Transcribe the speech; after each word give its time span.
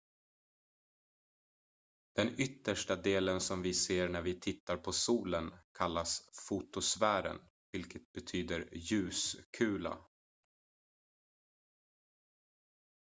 "den 2.19 2.31
yttersta 2.45 2.95
delen 2.95 3.39
som 3.41 3.61
vi 3.61 3.73
ser 3.73 4.09
när 4.09 4.21
vi 4.21 4.39
tittar 4.39 4.77
på 4.77 4.91
solen 4.91 5.51
kallas 5.77 6.21
fotosfären 6.47 7.37
vilket 7.73 8.11
betyder 8.11 8.69
"ljuskula"". 8.71 9.97